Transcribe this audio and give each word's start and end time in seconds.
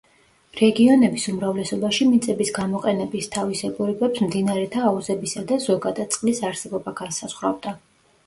რეგიონების 0.59 1.25
უმრავლესობაში 1.31 2.05
მიწების 2.13 2.49
გამოყენების 2.55 3.27
თავისებურებებს 3.35 4.23
მდინარეთა 4.29 4.83
აუზებისა 4.93 5.43
და, 5.51 5.59
ზოგადად, 5.69 6.11
წყლის 6.15 6.43
არსებობა 6.51 6.95
განსაზღვრავდა. 7.03 7.75